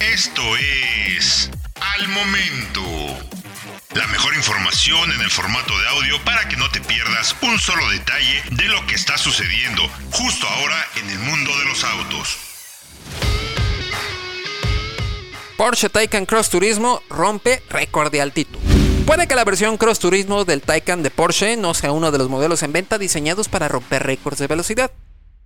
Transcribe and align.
Esto 0.00 0.42
es 0.56 1.50
Al 1.74 2.08
Momento. 2.08 2.82
La 3.94 4.06
mejor 4.06 4.34
información 4.34 5.12
en 5.12 5.20
el 5.20 5.30
formato 5.30 5.78
de 5.78 5.88
audio 5.88 6.24
para 6.24 6.48
que 6.48 6.56
no 6.56 6.70
te 6.70 6.80
pierdas 6.80 7.36
un 7.42 7.58
solo 7.58 7.88
detalle 7.90 8.42
de 8.52 8.64
lo 8.64 8.86
que 8.86 8.94
está 8.94 9.18
sucediendo 9.18 9.82
justo 10.10 10.46
ahora 10.46 10.76
en 10.96 11.10
el 11.10 11.18
mundo 11.18 11.50
de 11.58 11.64
los 11.66 11.84
autos. 11.84 12.38
Porsche 15.58 15.88
Taycan 15.90 16.26
Cross 16.26 16.50
Turismo 16.50 17.02
rompe 17.10 17.62
récord 17.68 18.10
de 18.10 18.20
altitud. 18.20 18.58
Puede 19.06 19.28
que 19.28 19.34
la 19.34 19.44
versión 19.44 19.76
Cross 19.76 19.98
Turismo 19.98 20.44
del 20.44 20.62
Taycan 20.62 21.02
de 21.02 21.10
Porsche 21.10 21.56
no 21.56 21.74
sea 21.74 21.92
uno 21.92 22.10
de 22.12 22.18
los 22.18 22.28
modelos 22.28 22.62
en 22.62 22.72
venta 22.72 22.98
diseñados 22.98 23.48
para 23.48 23.68
romper 23.68 24.04
récords 24.04 24.38
de 24.38 24.46
velocidad, 24.46 24.90